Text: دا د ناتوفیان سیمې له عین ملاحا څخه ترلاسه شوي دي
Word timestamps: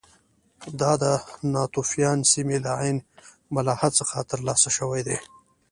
دا 0.79 0.91
د 1.03 1.05
ناتوفیان 1.53 2.19
سیمې 2.31 2.57
له 2.65 2.71
عین 2.81 2.97
ملاحا 3.55 3.89
څخه 3.99 4.17
ترلاسه 4.31 4.69
شوي 4.77 5.01
دي 5.07 5.17